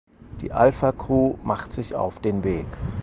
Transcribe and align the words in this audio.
Die 0.41 0.51
Alpha 0.51 0.91
Cru 0.93 1.37
macht 1.43 1.73
sich 1.73 1.93
auf 1.93 2.17
den 2.21 2.43
Weg. 2.43 2.65